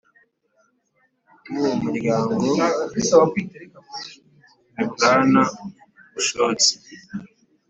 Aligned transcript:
W 1.49 1.53
uwo 1.59 1.73
muryango 1.83 2.31
ni 4.77 4.85
bwana 4.91 5.41
bushotsi 6.13 6.73